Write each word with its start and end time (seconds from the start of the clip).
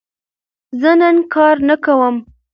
زه 0.81 0.91
نن 0.99 1.15
کار 1.33 1.55
نه 1.67 1.75
کوم. 1.83 2.15